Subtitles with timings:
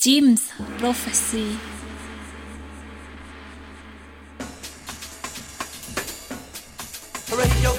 [0.00, 1.58] Jim's Prophecy.
[7.32, 7.70] Radio.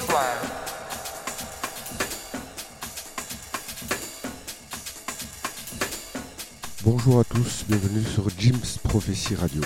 [6.84, 9.62] Bonjour à tous, bienvenue sur Jim's Prophecy Radio.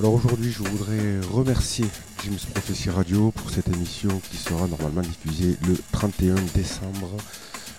[0.00, 1.86] Alors aujourd'hui je voudrais remercier
[2.22, 7.16] Jim's Prophecy Radio pour cette émission qui sera normalement diffusée le 31 décembre,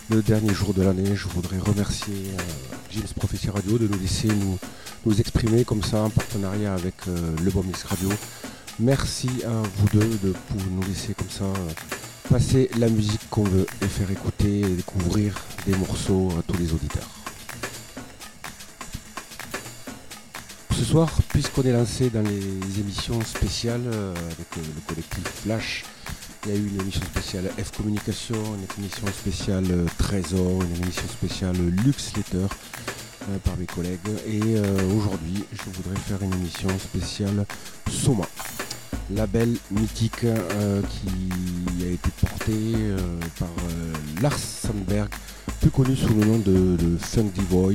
[0.09, 1.15] le dernier jour de l'année.
[1.15, 2.41] Je voudrais remercier euh,
[2.91, 4.57] Jim's Prophecy Radio de nous laisser nous,
[5.05, 8.09] nous exprimer comme ça en partenariat avec euh, le Bon Mix Radio.
[8.79, 11.71] Merci à vous deux de pour nous laisser comme ça euh,
[12.29, 16.73] passer la musique qu'on veut et faire écouter et découvrir des morceaux à tous les
[16.73, 17.09] auditeurs.
[20.71, 25.83] Ce soir, puisqu'on est lancé dans les émissions spéciales euh, avec le collectif Flash,
[26.45, 30.83] il y a eu une émission spéciale F Communication, une émission spéciale euh, Trésor, une
[30.83, 32.37] émission spéciale Lux Letter
[33.29, 33.99] euh, par mes collègues.
[34.27, 34.63] Et euh,
[34.97, 37.45] aujourd'hui, je voudrais faire une émission spéciale
[37.89, 38.25] Soma,
[39.11, 42.97] label mythique euh, qui a été porté euh,
[43.39, 45.09] par euh, Lars Sandberg,
[45.61, 47.73] plus connu sous le nom de, de Funk Void.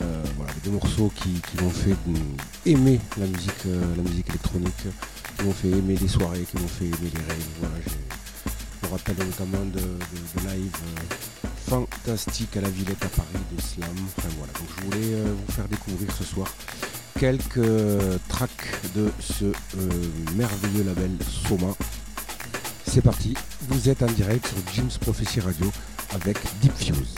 [0.00, 1.96] Euh, voilà, des morceaux qui, qui m'ont fait
[2.64, 4.84] aimer la musique, euh, la musique électronique,
[5.38, 7.46] qui m'ont fait aimer les soirées, qui m'ont fait aimer les rêves.
[7.60, 13.28] Voilà, je me rappelle notamment de, de- live euh, fantastiques à la Villette à Paris,
[13.56, 13.88] de Slam.
[14.16, 16.46] Enfin voilà, donc je voulais euh, vous faire découvrir ce soir
[17.18, 19.46] quelques euh, tracks de ce
[20.36, 21.10] merveilleux label
[21.48, 21.72] Soma.
[22.86, 23.34] C'est parti,
[23.68, 25.70] vous êtes en direct sur Jim's Prophecy Radio
[26.14, 27.14] avec Deep Fuse.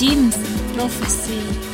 [0.00, 0.34] Jim's
[0.72, 1.69] Prophecy.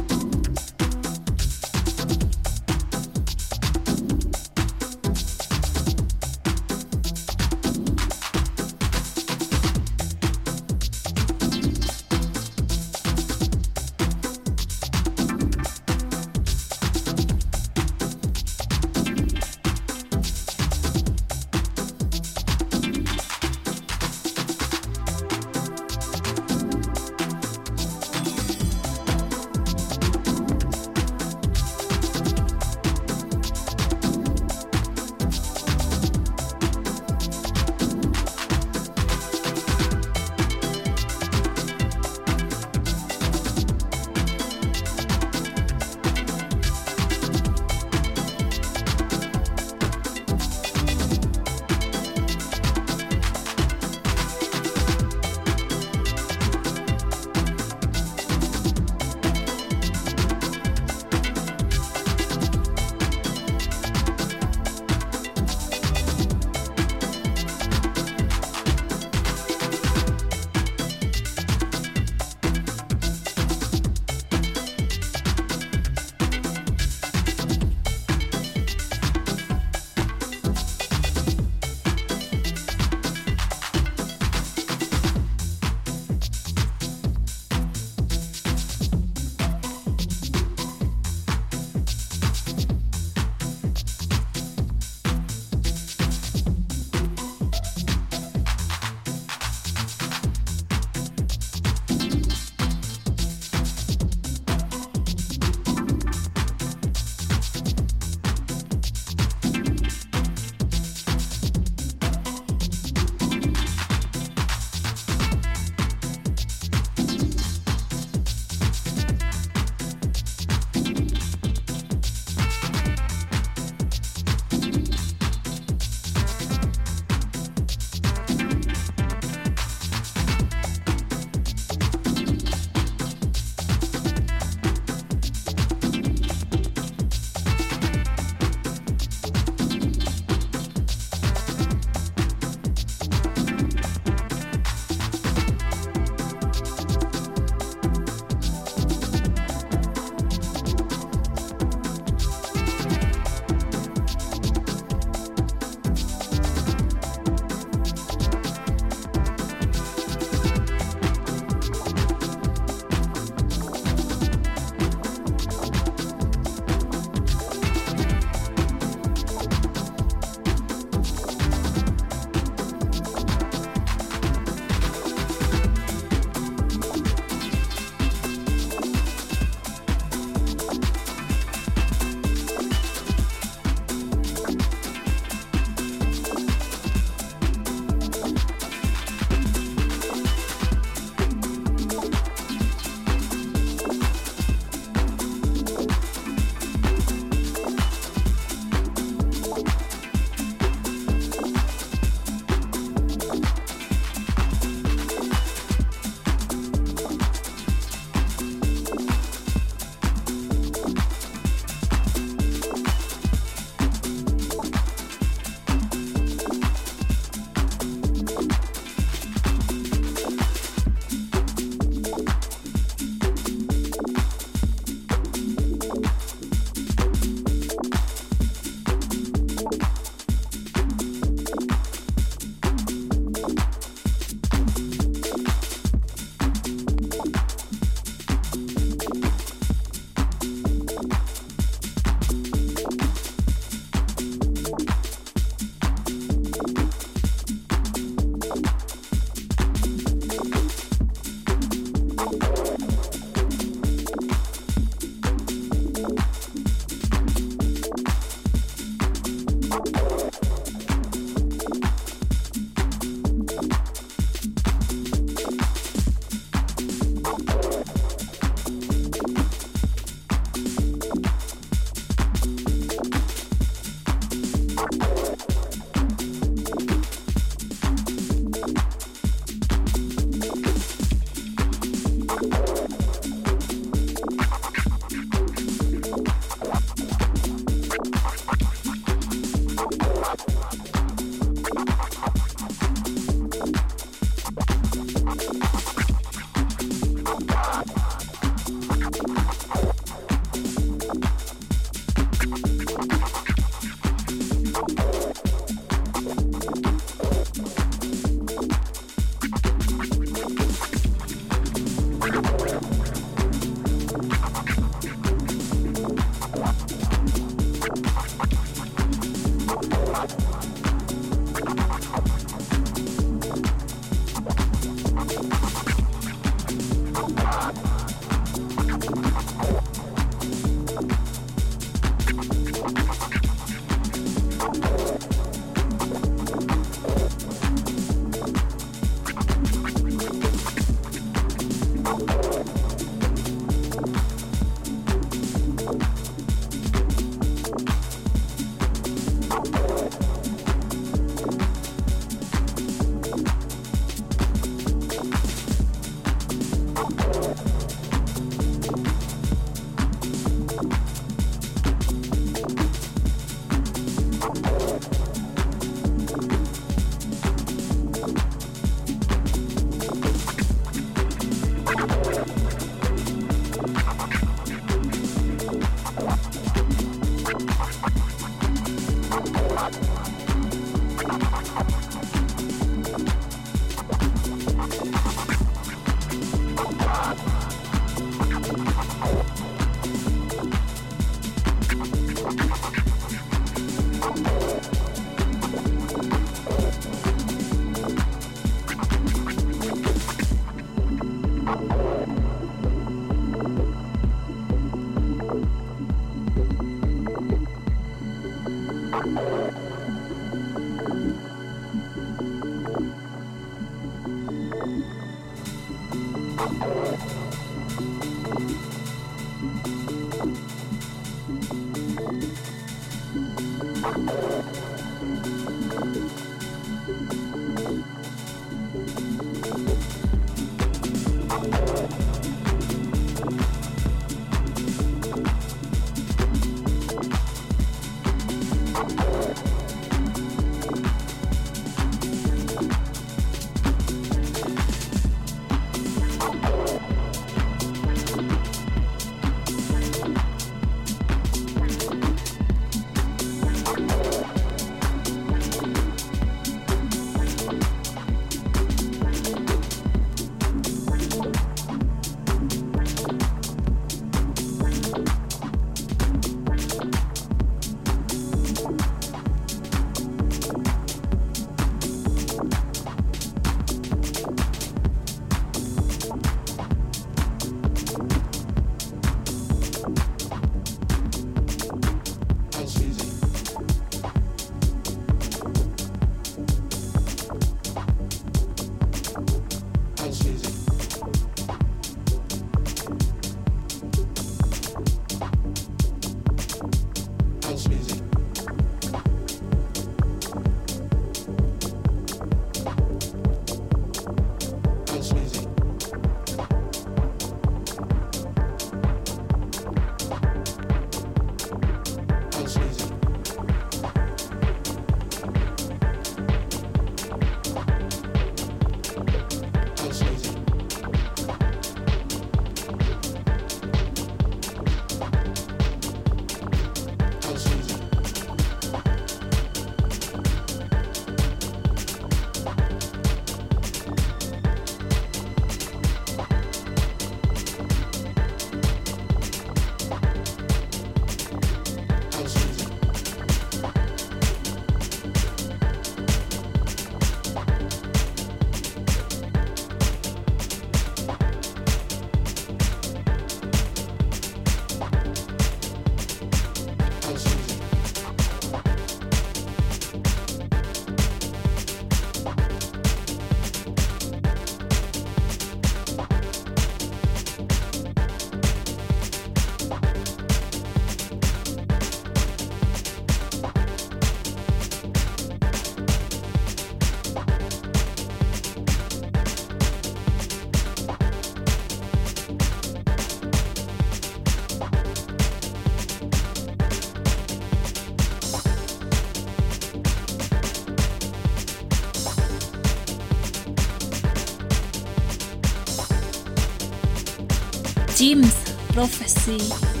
[598.31, 598.63] James
[598.93, 600.00] Prophecy.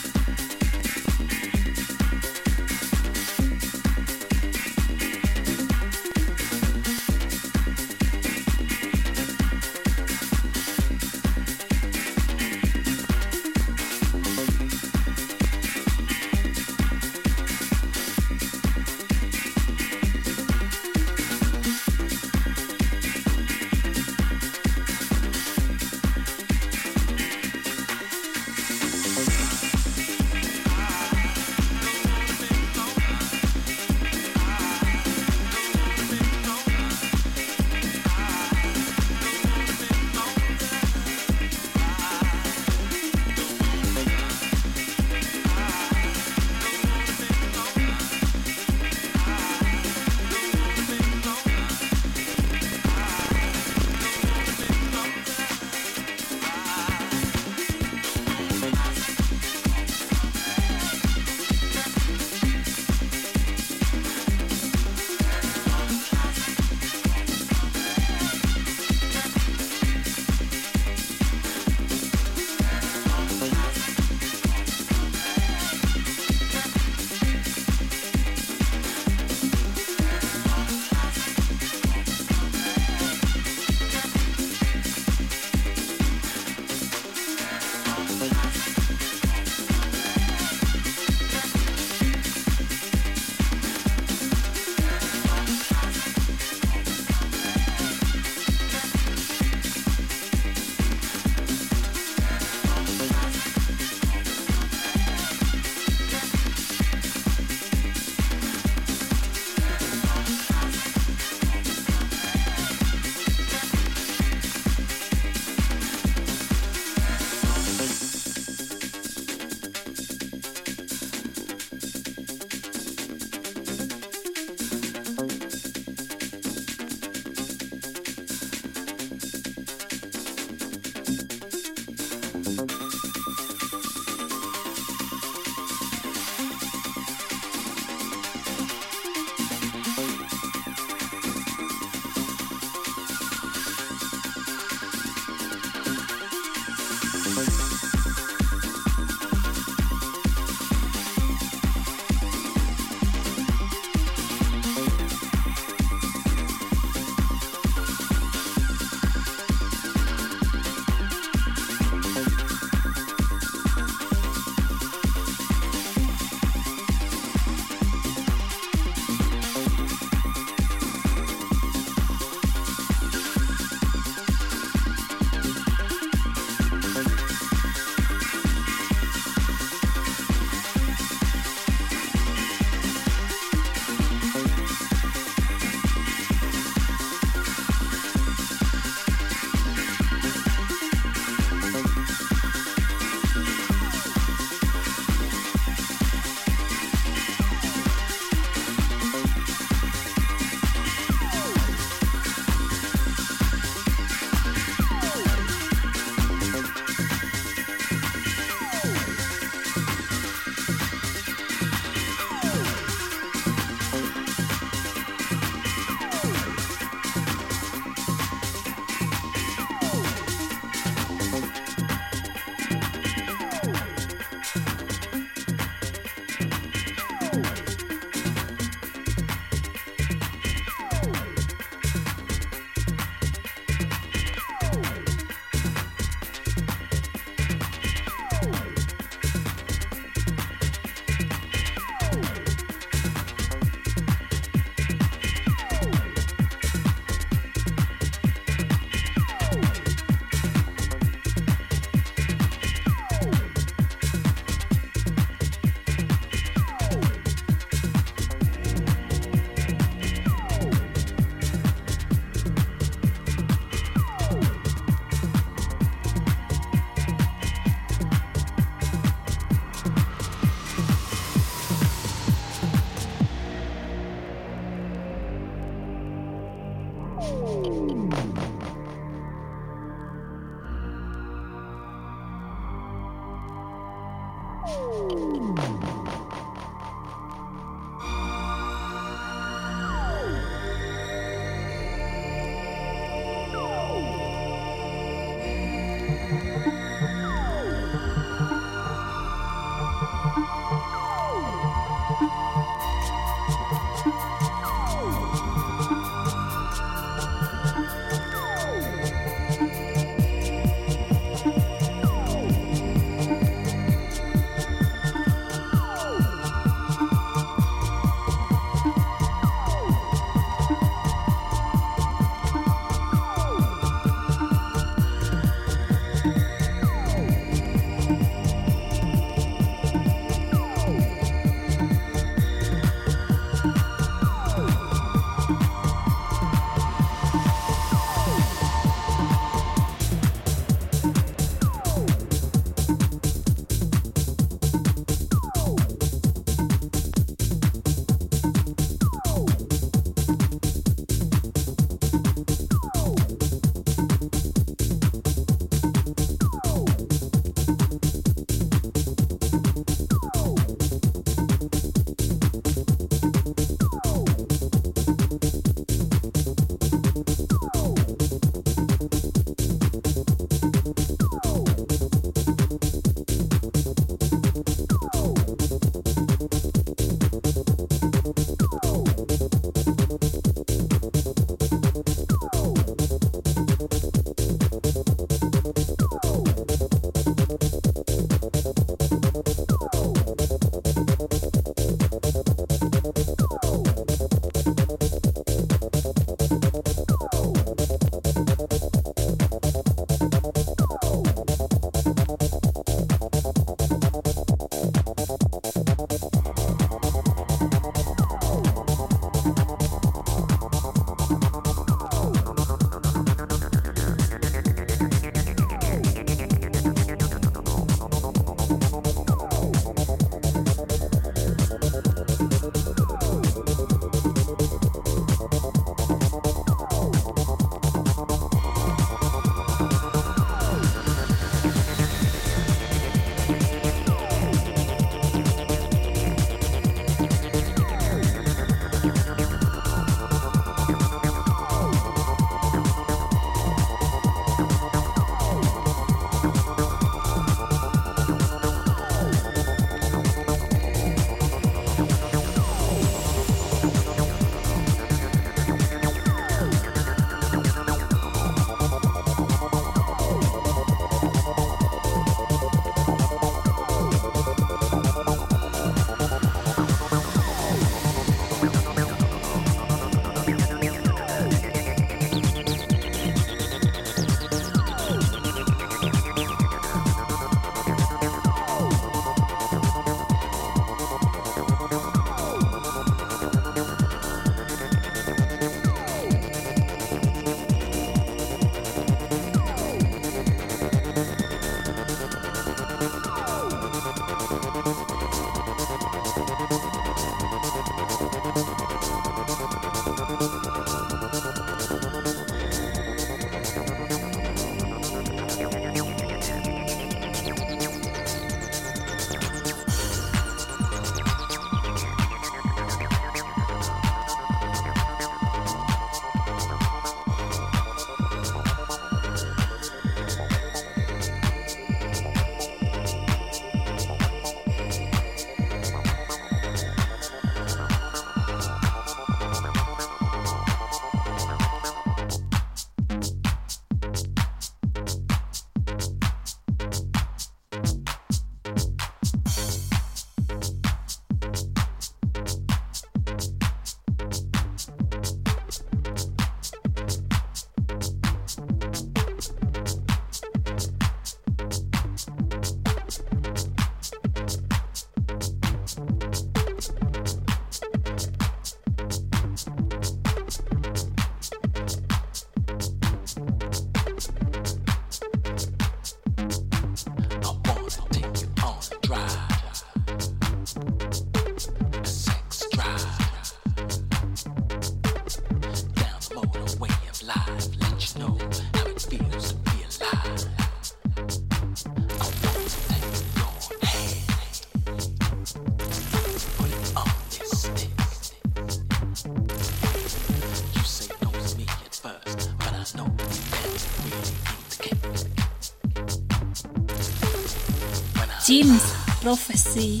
[598.48, 600.00] Jim's Prophecy.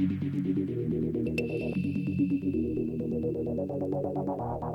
[0.00, 0.22] Thank
[4.64, 4.69] you.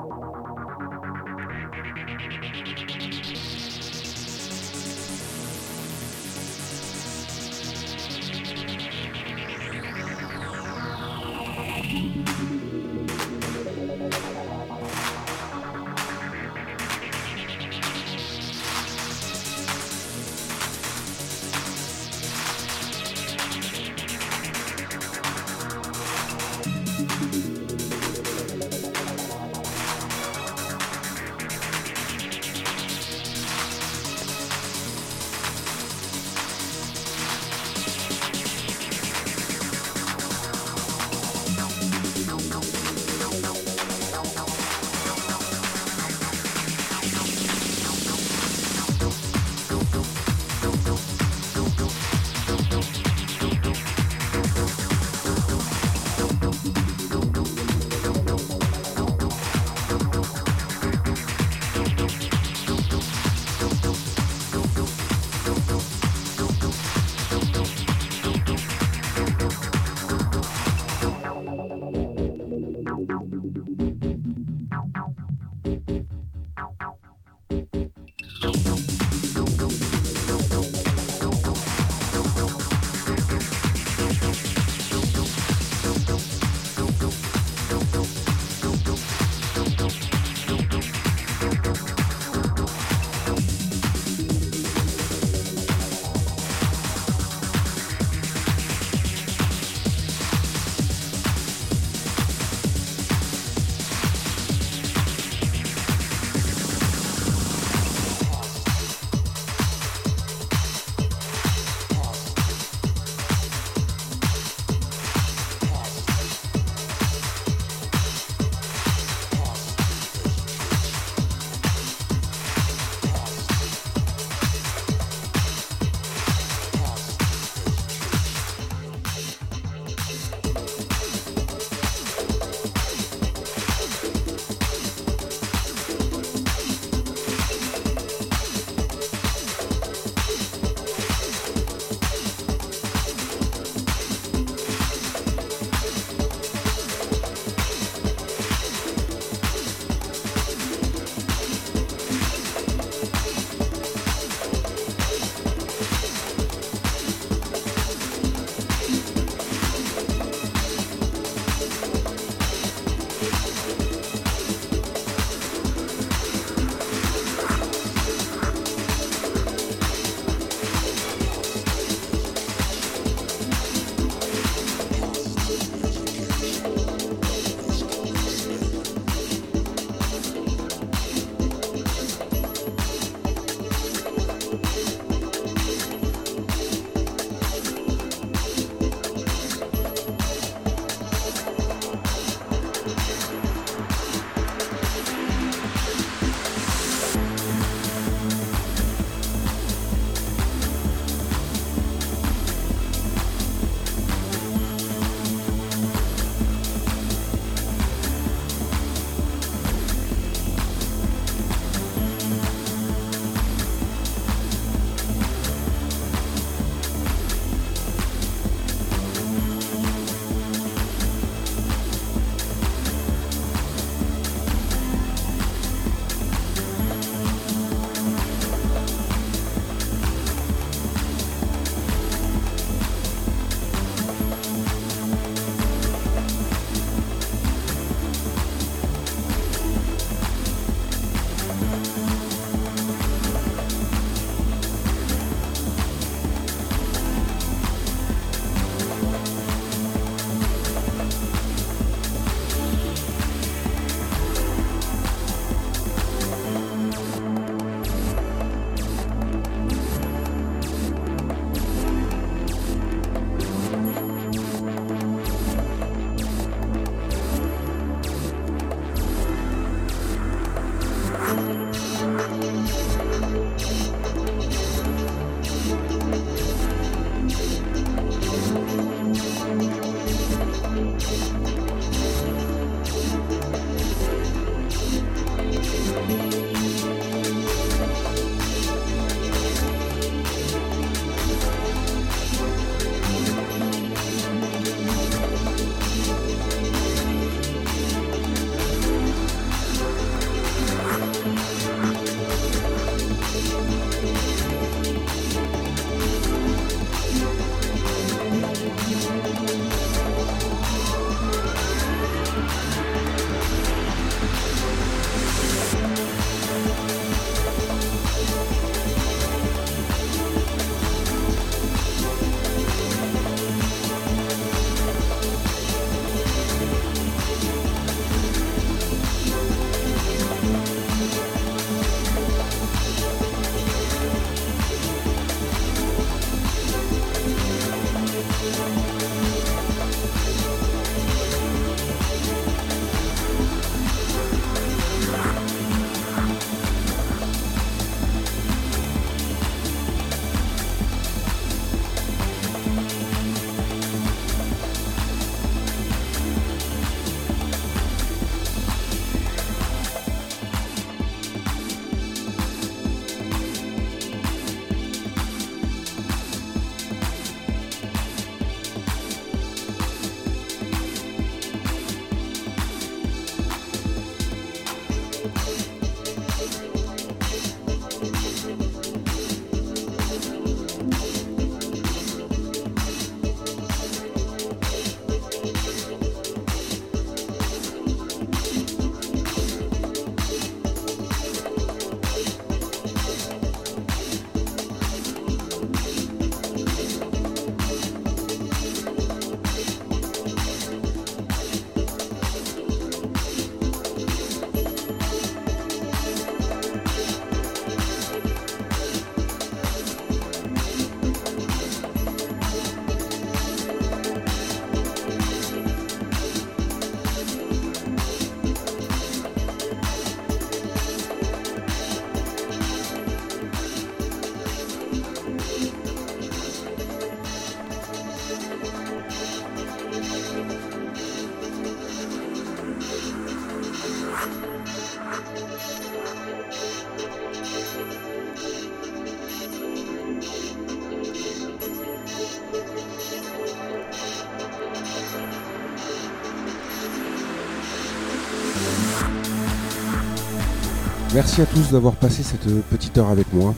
[451.15, 453.55] Merci à tous d'avoir passé cette petite heure avec moi.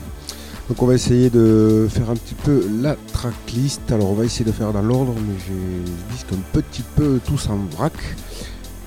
[0.68, 3.90] Donc on va essayer de faire un petit peu la tracklist.
[3.90, 7.48] Alors on va essayer de faire dans l'ordre, mais j'ai disque un petit peu tous
[7.48, 7.94] en vrac.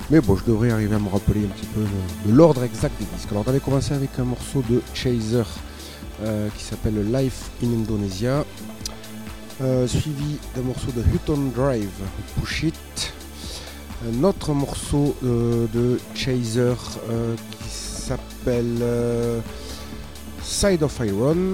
[0.10, 3.06] Mais bon, je devrais arriver à me rappeler un petit peu de, l'ordre exact des
[3.14, 3.28] disques.
[3.32, 5.44] Alors on avait commencé avec un morceau de Chaser
[6.24, 8.46] euh, qui s'appelle Life in Indonesia,
[9.60, 11.90] euh, suivi d'un morceau de Hutton Drive,
[12.40, 13.14] Push It.
[14.10, 16.76] Un autre morceau euh, de Chaser
[17.60, 17.61] qui
[18.02, 18.84] s'appelle
[20.44, 21.54] Side of Iron.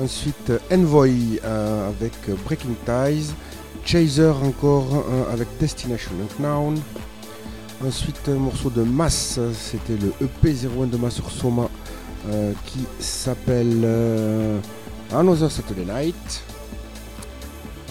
[0.00, 2.12] Ensuite Envoy avec
[2.44, 3.34] Breaking Ties.
[3.84, 6.80] Chaser encore avec Destination Unknown.
[7.84, 11.68] Ensuite un morceau de Mass, c'était le EP01 de Mass sur Soma
[12.28, 14.58] euh, qui s'appelle euh,
[15.10, 16.42] Another Saturday Night.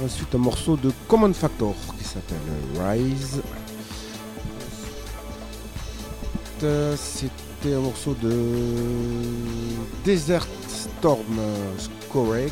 [0.03, 2.37] Ensuite un morceau de Common Factor qui s'appelle
[2.79, 3.41] Rise.
[6.59, 8.33] C'était un morceau de
[10.03, 11.39] Desert Storm
[11.77, 12.51] Scoreg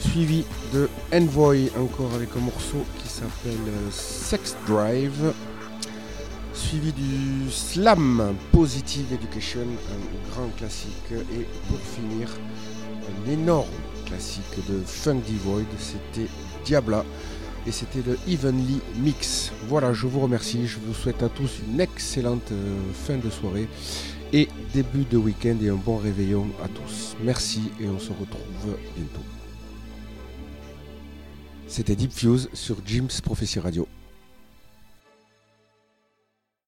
[0.00, 0.44] suivi
[0.74, 5.32] de Envoy encore avec un morceau qui s'appelle euh, Sex Drive,
[6.52, 12.28] suivi du Slam Positive Education, un grand classique, et pour finir,
[13.08, 13.68] un énorme
[14.04, 16.28] classique de Funk Void, c'était
[16.64, 17.04] Diabla,
[17.66, 19.52] et c'était le Evenly Mix.
[19.68, 23.68] Voilà, je vous remercie, je vous souhaite à tous une excellente euh, fin de soirée
[24.32, 27.16] et début de week-end et un bon réveillon à tous.
[27.22, 29.24] Merci et on se retrouve bientôt.
[31.66, 33.86] C'était Deep Fuse sur Jim's Prophecy Radio.